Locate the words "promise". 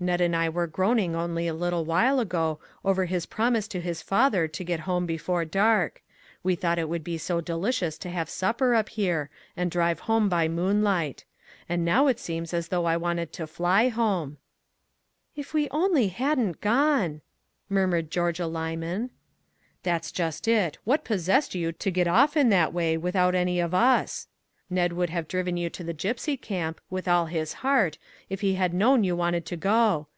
3.26-3.68